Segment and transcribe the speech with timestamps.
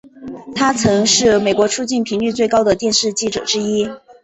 [0.55, 3.87] 他曾是美国出境频率最高的电视记者之一。